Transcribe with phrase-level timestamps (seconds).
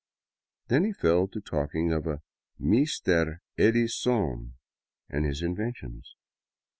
[0.67, 2.23] Then he fell to talking of a"
[2.59, 4.55] Meestare Eddy Sone"
[5.11, 6.15] and his inventions.